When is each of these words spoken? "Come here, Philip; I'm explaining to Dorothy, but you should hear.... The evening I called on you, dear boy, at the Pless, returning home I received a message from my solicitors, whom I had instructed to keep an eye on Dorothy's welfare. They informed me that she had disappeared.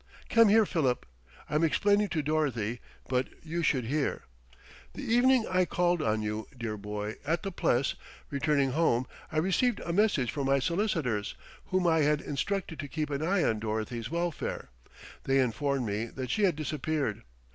"Come 0.31 0.49
here, 0.49 0.65
Philip; 0.65 1.05
I'm 1.47 1.63
explaining 1.63 2.07
to 2.09 2.23
Dorothy, 2.23 2.79
but 3.07 3.27
you 3.43 3.61
should 3.61 3.85
hear.... 3.85 4.23
The 4.93 5.03
evening 5.03 5.45
I 5.47 5.65
called 5.65 6.01
on 6.01 6.23
you, 6.23 6.47
dear 6.57 6.75
boy, 6.75 7.17
at 7.23 7.43
the 7.43 7.51
Pless, 7.51 7.93
returning 8.31 8.71
home 8.71 9.05
I 9.31 9.37
received 9.37 9.79
a 9.81 9.93
message 9.93 10.31
from 10.31 10.47
my 10.47 10.57
solicitors, 10.57 11.35
whom 11.65 11.85
I 11.85 11.99
had 11.99 12.19
instructed 12.19 12.79
to 12.79 12.87
keep 12.87 13.11
an 13.11 13.21
eye 13.21 13.43
on 13.43 13.59
Dorothy's 13.59 14.09
welfare. 14.09 14.71
They 15.25 15.37
informed 15.39 15.85
me 15.85 16.05
that 16.05 16.31
she 16.31 16.45
had 16.45 16.55
disappeared. 16.55 17.21